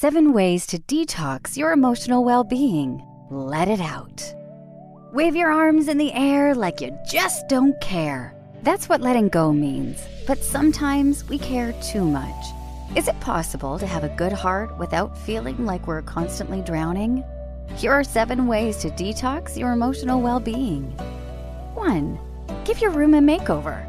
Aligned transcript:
seven 0.00 0.32
ways 0.32 0.66
to 0.66 0.78
detox 0.78 1.58
your 1.58 1.72
emotional 1.72 2.24
well 2.24 2.42
being. 2.42 3.06
Let 3.28 3.68
it 3.68 3.82
out. 3.82 4.22
Wave 5.12 5.36
your 5.36 5.52
arms 5.52 5.88
in 5.88 5.98
the 5.98 6.10
air 6.14 6.54
like 6.54 6.80
you 6.80 6.98
just 7.06 7.46
don't 7.50 7.78
care. 7.82 8.34
That's 8.62 8.88
what 8.88 9.02
letting 9.02 9.28
go 9.28 9.52
means, 9.52 10.02
but 10.26 10.42
sometimes 10.42 11.28
we 11.28 11.36
care 11.38 11.74
too 11.82 12.02
much. 12.02 12.46
Is 12.96 13.08
it 13.08 13.20
possible 13.20 13.78
to 13.78 13.86
have 13.86 14.02
a 14.02 14.16
good 14.16 14.32
heart 14.32 14.74
without 14.78 15.18
feeling 15.18 15.66
like 15.66 15.86
we're 15.86 16.00
constantly 16.00 16.62
drowning? 16.62 17.22
Here 17.76 17.92
are 17.92 18.02
seven 18.02 18.46
ways 18.46 18.78
to 18.78 18.88
detox 18.88 19.54
your 19.54 19.70
emotional 19.72 20.22
well 20.22 20.40
being. 20.40 20.92
1. 21.74 22.18
Give 22.64 22.80
your 22.80 22.92
room 22.92 23.12
a 23.12 23.20
makeover. 23.20 23.84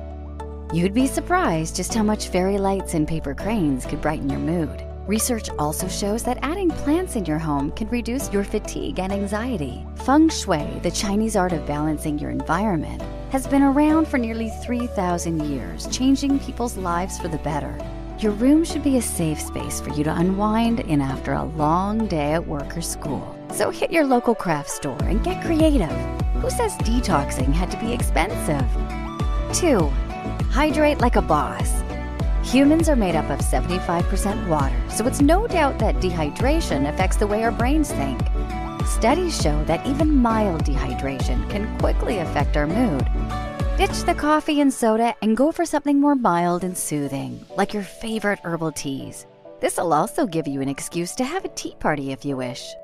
You'd 0.73 0.93
be 0.93 1.07
surprised 1.07 1.77
just 1.77 1.93
how 1.93 2.03
much 2.03 2.27
fairy 2.27 2.57
lights 2.57 2.95
and 2.95 3.07
paper 3.07 3.33
cranes 3.33 3.85
could 3.85 4.01
brighten 4.01 4.29
your 4.29 4.39
mood. 4.39 4.90
Research 5.07 5.49
also 5.57 5.87
shows 5.87 6.21
that 6.23 6.37
adding 6.43 6.69
plants 6.69 7.15
in 7.15 7.25
your 7.25 7.39
home 7.39 7.71
can 7.71 7.89
reduce 7.89 8.31
your 8.31 8.43
fatigue 8.43 8.99
and 8.99 9.11
anxiety. 9.11 9.83
Feng 9.95 10.29
Shui, 10.29 10.79
the 10.83 10.91
Chinese 10.91 11.35
art 11.35 11.53
of 11.53 11.65
balancing 11.65 12.19
your 12.19 12.29
environment, 12.29 13.01
has 13.31 13.47
been 13.47 13.63
around 13.63 14.07
for 14.07 14.19
nearly 14.19 14.49
3,000 14.63 15.49
years, 15.49 15.87
changing 15.87 16.37
people's 16.39 16.77
lives 16.77 17.17
for 17.17 17.29
the 17.29 17.39
better. 17.39 17.75
Your 18.19 18.33
room 18.33 18.63
should 18.63 18.83
be 18.83 18.97
a 18.97 19.01
safe 19.01 19.41
space 19.41 19.81
for 19.81 19.89
you 19.89 20.03
to 20.03 20.15
unwind 20.15 20.81
in 20.81 21.01
after 21.01 21.33
a 21.33 21.45
long 21.45 22.05
day 22.05 22.33
at 22.33 22.45
work 22.45 22.77
or 22.77 22.81
school. 22.81 23.35
So 23.51 23.71
hit 23.71 23.91
your 23.91 24.05
local 24.05 24.35
craft 24.35 24.69
store 24.69 25.01
and 25.05 25.23
get 25.23 25.43
creative. 25.43 25.89
Who 26.41 26.51
says 26.51 26.73
detoxing 26.77 27.51
had 27.51 27.71
to 27.71 27.79
be 27.79 27.91
expensive? 27.91 28.67
2. 29.59 29.79
Hydrate 30.51 30.99
like 30.99 31.15
a 31.15 31.21
boss. 31.21 31.80
Humans 32.51 32.89
are 32.89 32.97
made 32.97 33.15
up 33.15 33.29
of 33.29 33.39
75% 33.39 34.49
water, 34.49 34.75
so 34.89 35.07
it's 35.07 35.21
no 35.21 35.47
doubt 35.47 35.79
that 35.79 35.95
dehydration 36.01 36.89
affects 36.93 37.15
the 37.15 37.25
way 37.25 37.45
our 37.45 37.51
brains 37.51 37.89
think. 37.93 38.19
Studies 38.85 39.41
show 39.41 39.63
that 39.63 39.87
even 39.87 40.13
mild 40.13 40.65
dehydration 40.65 41.49
can 41.49 41.79
quickly 41.79 42.17
affect 42.17 42.57
our 42.57 42.67
mood. 42.67 43.07
Ditch 43.77 44.03
the 44.03 44.13
coffee 44.13 44.59
and 44.59 44.73
soda 44.73 45.15
and 45.21 45.37
go 45.37 45.53
for 45.53 45.65
something 45.65 45.97
more 45.97 46.13
mild 46.13 46.65
and 46.65 46.77
soothing, 46.77 47.39
like 47.55 47.73
your 47.73 47.83
favorite 47.83 48.39
herbal 48.43 48.73
teas. 48.73 49.25
This'll 49.61 49.93
also 49.93 50.27
give 50.27 50.45
you 50.45 50.59
an 50.59 50.67
excuse 50.67 51.15
to 51.15 51.23
have 51.23 51.45
a 51.45 51.55
tea 51.55 51.77
party 51.79 52.11
if 52.11 52.25
you 52.25 52.35
wish. 52.35 52.75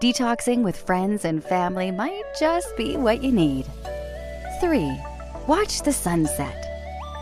Detoxing 0.00 0.62
with 0.62 0.76
friends 0.76 1.24
and 1.24 1.42
family 1.42 1.90
might 1.90 2.22
just 2.38 2.76
be 2.76 2.96
what 2.96 3.24
you 3.24 3.32
need. 3.32 3.66
3. 4.60 4.96
Watch 5.48 5.82
the 5.82 5.92
sunset. 5.92 6.65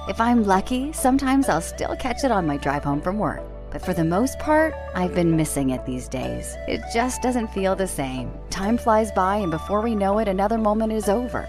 If 0.07 0.21
I'm 0.21 0.45
lucky, 0.45 0.93
sometimes 0.93 1.49
I'll 1.49 1.63
still 1.63 1.97
catch 1.97 2.25
it 2.25 2.31
on 2.31 2.47
my 2.47 2.59
drive 2.59 2.85
home 2.85 3.01
from 3.01 3.19
work. 3.19 3.43
But 3.71 3.81
for 3.81 3.95
the 3.95 4.05
most 4.05 4.39
part, 4.39 4.75
I've 4.95 5.15
been 5.15 5.35
missing 5.35 5.71
it 5.71 5.87
these 5.87 6.09
days. 6.09 6.55
It 6.69 6.83
just 6.93 7.23
doesn't 7.23 7.49
feel 7.55 7.75
the 7.75 7.87
same. 7.87 8.31
Time 8.51 8.77
flies 8.77 9.11
by, 9.13 9.37
and 9.37 9.51
before 9.51 9.81
we 9.81 9.95
know 9.95 10.19
it, 10.19 10.29
another 10.29 10.59
moment 10.59 10.93
is 10.93 11.09
over. 11.09 11.49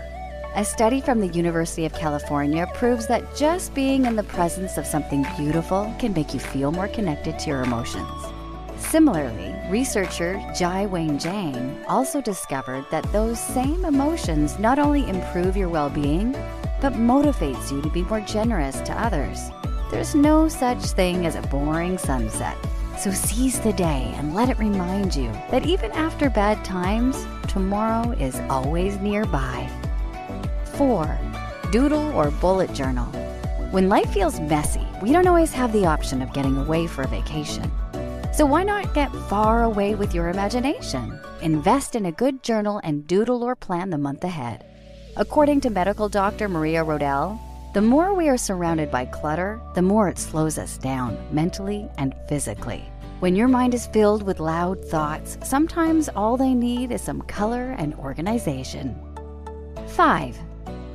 A 0.55 0.63
study 0.63 1.01
from 1.01 1.19
the 1.19 1.27
University 1.27 1.85
of 1.85 1.93
California 1.95 2.65
proves 2.73 3.07
that 3.07 3.35
just 3.35 3.73
being 3.73 4.05
in 4.05 4.15
the 4.15 4.23
presence 4.23 4.77
of 4.77 4.87
something 4.87 5.27
beautiful 5.35 5.93
can 5.99 6.13
make 6.13 6.33
you 6.33 6.39
feel 6.39 6.71
more 6.71 6.87
connected 6.87 7.37
to 7.39 7.49
your 7.49 7.63
emotions. 7.63 8.07
Similarly, 8.77 9.53
researcher 9.69 10.35
Jia 10.55 10.89
Wei 10.89 11.07
Zhang 11.07 11.83
also 11.89 12.21
discovered 12.21 12.85
that 12.89 13.11
those 13.11 13.37
same 13.37 13.83
emotions 13.83 14.57
not 14.59 14.79
only 14.79 15.05
improve 15.09 15.57
your 15.57 15.67
well 15.67 15.89
being, 15.89 16.33
but 16.81 16.93
motivates 16.93 17.71
you 17.71 17.81
to 17.81 17.89
be 17.89 18.03
more 18.03 18.21
generous 18.21 18.79
to 18.81 18.93
others. 18.93 19.39
There's 19.91 20.15
no 20.15 20.47
such 20.47 20.81
thing 20.81 21.25
as 21.25 21.35
a 21.35 21.41
boring 21.43 21.97
sunset. 21.97 22.57
So 22.97 23.11
seize 23.11 23.59
the 23.59 23.73
day 23.73 24.13
and 24.15 24.33
let 24.33 24.49
it 24.49 24.57
remind 24.57 25.15
you 25.15 25.31
that 25.51 25.65
even 25.65 25.91
after 25.91 26.29
bad 26.29 26.63
times, 26.63 27.25
tomorrow 27.47 28.11
is 28.11 28.39
always 28.49 28.97
nearby. 28.99 29.69
4. 30.75 31.19
Doodle 31.71 32.11
or 32.13 32.31
bullet 32.31 32.73
journal. 32.73 33.05
When 33.71 33.89
life 33.89 34.13
feels 34.13 34.39
messy, 34.39 34.87
we 35.01 35.11
don't 35.11 35.27
always 35.27 35.51
have 35.53 35.73
the 35.73 35.85
option 35.85 36.21
of 36.21 36.33
getting 36.33 36.57
away 36.57 36.87
for 36.87 37.03
a 37.03 37.07
vacation. 37.07 37.71
So 38.33 38.45
why 38.45 38.63
not 38.63 38.93
get 38.93 39.13
far 39.29 39.63
away 39.63 39.95
with 39.95 40.13
your 40.13 40.29
imagination? 40.29 41.19
Invest 41.41 41.95
in 41.95 42.05
a 42.05 42.11
good 42.11 42.43
journal 42.43 42.81
and 42.83 43.07
doodle 43.07 43.43
or 43.43 43.55
plan 43.55 43.89
the 43.89 43.97
month 43.97 44.23
ahead. 44.23 44.65
According 45.17 45.61
to 45.61 45.69
medical 45.69 46.09
doctor 46.09 46.49
Maria 46.49 46.83
Rodale, 46.83 47.39
the 47.73 47.81
more 47.81 48.13
we 48.13 48.27
are 48.27 48.35
surrounded 48.35 48.91
by 48.91 49.05
clutter, 49.05 49.61
the 49.73 49.81
more 49.81 50.09
it 50.09 50.17
slows 50.17 50.57
us 50.57 50.77
down 50.77 51.17
mentally 51.31 51.89
and 51.97 52.13
physically. 52.27 52.83
When 53.21 53.33
your 53.33 53.47
mind 53.47 53.73
is 53.73 53.87
filled 53.87 54.23
with 54.23 54.41
loud 54.41 54.83
thoughts, 54.83 55.37
sometimes 55.41 56.09
all 56.09 56.35
they 56.35 56.53
need 56.53 56.91
is 56.91 57.01
some 57.01 57.21
color 57.21 57.75
and 57.77 57.95
organization. 57.95 58.99
5. 59.87 60.37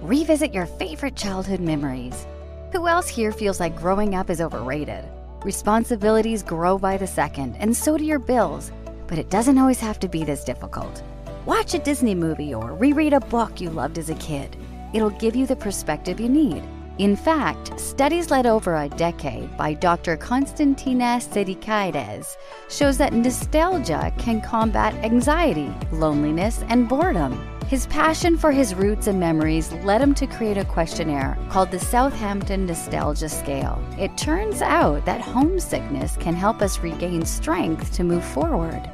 Revisit 0.03 0.53
your 0.53 0.67
favorite 0.67 1.17
childhood 1.17 1.61
memories. 1.61 2.27
Who 2.73 2.89
else 2.89 3.09
here 3.09 3.33
feels 3.33 3.59
like 3.59 3.75
growing 3.75 4.15
up 4.15 4.29
is 4.29 4.43
overrated? 4.43 5.03
Responsibilities 5.45 6.43
grow 6.43 6.77
by 6.77 6.99
the 6.99 7.07
second, 7.07 7.57
and 7.59 7.75
so 7.75 7.97
do 7.97 8.05
your 8.05 8.19
bills, 8.19 8.71
but 9.07 9.17
it 9.17 9.31
doesn't 9.31 9.57
always 9.57 9.81
have 9.81 9.99
to 10.01 10.09
be 10.09 10.25
this 10.25 10.45
difficult. 10.45 11.03
Watch 11.47 11.73
a 11.73 11.79
Disney 11.79 12.15
movie 12.15 12.53
or 12.53 12.75
reread 12.75 13.15
a 13.15 13.21
book 13.21 13.63
you 13.63 13.71
loved 13.71 13.97
as 13.97 14.11
a 14.11 14.15
kid. 14.17 14.59
It'll 14.93 15.09
give 15.09 15.35
you 15.35 15.47
the 15.47 15.57
perspective 15.57 16.21
you 16.21 16.29
need. 16.29 16.63
In 16.99 17.17
fact, 17.17 17.81
studies 17.81 18.31
led 18.31 18.45
over 18.45 18.77
a 18.77 18.91
decade 18.91 19.57
by 19.57 19.73
Dr. 19.73 20.19
Konstantinas 20.19 21.27
Sedikides 21.27 22.37
shows 22.69 22.99
that 22.99 23.15
nostalgia 23.15 24.13
can 24.19 24.43
combat 24.43 24.93
anxiety, 24.97 25.73
loneliness, 25.93 26.63
and 26.69 26.87
boredom. 26.87 27.41
His 27.69 27.87
passion 27.87 28.37
for 28.37 28.53
his 28.53 28.75
roots 28.75 29.07
and 29.07 29.19
memories 29.19 29.73
led 29.73 30.03
him 30.03 30.13
to 30.17 30.27
create 30.27 30.59
a 30.59 30.65
questionnaire 30.67 31.39
called 31.49 31.71
the 31.71 31.79
Southampton 31.79 32.67
Nostalgia 32.67 33.31
Scale. 33.31 33.83
It 33.99 34.15
turns 34.19 34.61
out 34.61 35.07
that 35.07 35.23
homesickness 35.23 36.19
can 36.19 36.35
help 36.35 36.61
us 36.61 36.81
regain 36.81 37.25
strength 37.25 37.95
to 37.95 38.05
move 38.05 38.25
forward. 38.27 38.91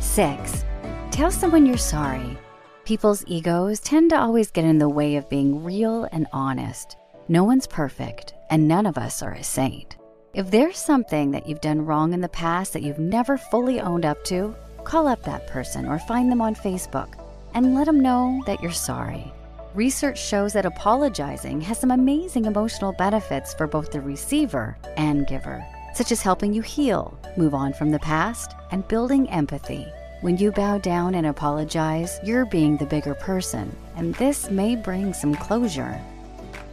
6. 0.00 0.64
Tell 1.12 1.30
someone 1.30 1.66
you're 1.66 1.76
sorry. 1.76 2.38
People's 2.86 3.22
egos 3.26 3.80
tend 3.80 4.08
to 4.10 4.18
always 4.18 4.50
get 4.50 4.64
in 4.64 4.78
the 4.78 4.88
way 4.88 5.16
of 5.16 5.28
being 5.28 5.62
real 5.62 6.08
and 6.10 6.26
honest. 6.32 6.96
No 7.28 7.44
one's 7.44 7.66
perfect, 7.66 8.32
and 8.48 8.66
none 8.66 8.86
of 8.86 8.96
us 8.96 9.22
are 9.22 9.34
a 9.34 9.44
saint. 9.44 9.98
If 10.32 10.50
there's 10.50 10.78
something 10.78 11.30
that 11.32 11.46
you've 11.46 11.60
done 11.60 11.84
wrong 11.84 12.14
in 12.14 12.22
the 12.22 12.30
past 12.30 12.72
that 12.72 12.82
you've 12.82 12.98
never 12.98 13.36
fully 13.36 13.78
owned 13.78 14.06
up 14.06 14.24
to, 14.24 14.56
call 14.84 15.06
up 15.06 15.22
that 15.24 15.46
person 15.48 15.86
or 15.86 15.98
find 15.98 16.32
them 16.32 16.40
on 16.40 16.54
Facebook 16.54 17.12
and 17.52 17.74
let 17.74 17.84
them 17.84 18.00
know 18.00 18.40
that 18.46 18.62
you're 18.62 18.72
sorry. 18.72 19.30
Research 19.74 20.18
shows 20.18 20.54
that 20.54 20.64
apologizing 20.64 21.60
has 21.60 21.78
some 21.78 21.90
amazing 21.90 22.46
emotional 22.46 22.94
benefits 22.94 23.52
for 23.52 23.66
both 23.66 23.92
the 23.92 24.00
receiver 24.00 24.78
and 24.96 25.26
giver, 25.26 25.62
such 25.92 26.10
as 26.10 26.22
helping 26.22 26.54
you 26.54 26.62
heal, 26.62 27.20
move 27.36 27.52
on 27.52 27.74
from 27.74 27.90
the 27.90 27.98
past, 27.98 28.54
and 28.70 28.88
building 28.88 29.28
empathy. 29.28 29.86
When 30.22 30.36
you 30.36 30.52
bow 30.52 30.78
down 30.78 31.16
and 31.16 31.26
apologize, 31.26 32.20
you're 32.22 32.46
being 32.46 32.76
the 32.76 32.86
bigger 32.86 33.12
person, 33.12 33.76
and 33.96 34.14
this 34.14 34.48
may 34.50 34.76
bring 34.76 35.12
some 35.12 35.34
closure. 35.34 36.00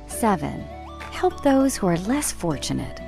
7. 0.06 0.62
Help 1.00 1.42
those 1.42 1.76
who 1.76 1.88
are 1.88 1.98
less 1.98 2.32
fortunate. 2.32 3.02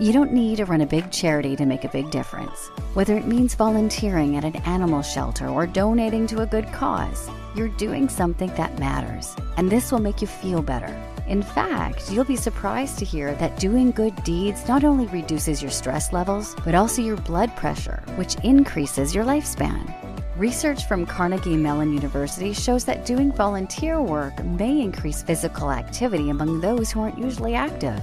You 0.00 0.12
don't 0.12 0.32
need 0.32 0.56
to 0.56 0.64
run 0.64 0.80
a 0.80 0.86
big 0.86 1.12
charity 1.12 1.54
to 1.54 1.66
make 1.66 1.84
a 1.84 1.88
big 1.88 2.10
difference. 2.10 2.66
Whether 2.94 3.16
it 3.16 3.28
means 3.28 3.54
volunteering 3.54 4.36
at 4.36 4.44
an 4.44 4.56
animal 4.66 5.02
shelter 5.02 5.46
or 5.46 5.68
donating 5.68 6.26
to 6.26 6.40
a 6.40 6.46
good 6.46 6.66
cause, 6.72 7.30
you're 7.54 7.68
doing 7.68 8.08
something 8.08 8.52
that 8.56 8.80
matters, 8.80 9.36
and 9.56 9.70
this 9.70 9.92
will 9.92 10.00
make 10.00 10.20
you 10.20 10.26
feel 10.26 10.62
better. 10.62 11.00
In 11.28 11.42
fact, 11.42 12.10
you'll 12.10 12.24
be 12.24 12.36
surprised 12.36 12.98
to 12.98 13.04
hear 13.04 13.34
that 13.34 13.58
doing 13.58 13.90
good 13.90 14.14
deeds 14.22 14.68
not 14.68 14.84
only 14.84 15.06
reduces 15.06 15.60
your 15.60 15.72
stress 15.72 16.12
levels, 16.12 16.54
but 16.64 16.74
also 16.74 17.02
your 17.02 17.16
blood 17.16 17.54
pressure, 17.56 18.04
which 18.14 18.36
increases 18.44 19.14
your 19.14 19.24
lifespan. 19.24 19.92
Research 20.36 20.86
from 20.86 21.04
Carnegie 21.04 21.56
Mellon 21.56 21.92
University 21.92 22.52
shows 22.52 22.84
that 22.84 23.06
doing 23.06 23.32
volunteer 23.32 24.00
work 24.00 24.44
may 24.44 24.80
increase 24.80 25.22
physical 25.22 25.72
activity 25.72 26.30
among 26.30 26.60
those 26.60 26.92
who 26.92 27.00
aren't 27.00 27.18
usually 27.18 27.54
active. 27.54 28.00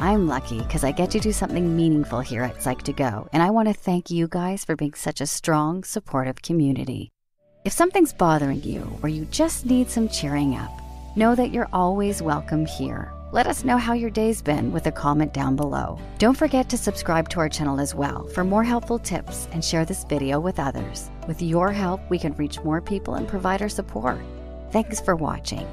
I'm 0.00 0.26
lucky 0.26 0.58
because 0.58 0.84
I 0.84 0.92
get 0.92 1.10
to 1.12 1.20
do 1.20 1.32
something 1.32 1.74
meaningful 1.74 2.20
here 2.20 2.42
at 2.42 2.56
Psych2Go, 2.56 3.28
and 3.32 3.42
I 3.42 3.50
want 3.50 3.68
to 3.68 3.74
thank 3.74 4.10
you 4.10 4.28
guys 4.28 4.64
for 4.64 4.76
being 4.76 4.94
such 4.94 5.20
a 5.20 5.26
strong, 5.26 5.84
supportive 5.84 6.42
community. 6.42 7.10
If 7.64 7.72
something's 7.72 8.12
bothering 8.12 8.62
you 8.62 8.90
or 9.02 9.08
you 9.08 9.24
just 9.26 9.64
need 9.64 9.88
some 9.88 10.08
cheering 10.08 10.54
up, 10.54 10.70
know 11.18 11.34
that 11.34 11.52
you're 11.52 11.68
always 11.72 12.22
welcome 12.22 12.64
here. 12.64 13.12
Let 13.32 13.48
us 13.48 13.64
know 13.64 13.76
how 13.76 13.92
your 13.92 14.08
day's 14.08 14.40
been 14.40 14.72
with 14.72 14.86
a 14.86 14.92
comment 14.92 15.34
down 15.34 15.56
below. 15.56 15.98
Don't 16.18 16.36
forget 16.36 16.68
to 16.70 16.78
subscribe 16.78 17.28
to 17.30 17.40
our 17.40 17.48
channel 17.48 17.80
as 17.80 17.94
well 17.94 18.26
for 18.28 18.44
more 18.44 18.62
helpful 18.62 19.00
tips 19.00 19.48
and 19.50 19.62
share 19.62 19.84
this 19.84 20.04
video 20.04 20.38
with 20.38 20.60
others. 20.60 21.10
With 21.26 21.42
your 21.42 21.72
help, 21.72 22.00
we 22.08 22.20
can 22.20 22.34
reach 22.34 22.62
more 22.62 22.80
people 22.80 23.16
and 23.16 23.26
provide 23.26 23.60
our 23.60 23.68
support. 23.68 24.20
Thanks 24.70 25.00
for 25.00 25.16
watching. 25.16 25.66